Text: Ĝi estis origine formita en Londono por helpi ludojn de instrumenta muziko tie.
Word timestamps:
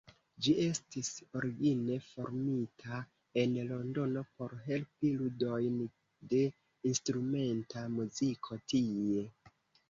Ĝi 0.43 0.51
estis 0.67 1.09
origine 1.39 1.97
formita 2.05 3.01
en 3.41 3.53
Londono 3.73 4.23
por 4.39 4.55
helpi 4.69 5.11
ludojn 5.19 5.77
de 6.33 6.41
instrumenta 6.93 7.85
muziko 7.99 8.59
tie. 8.75 9.29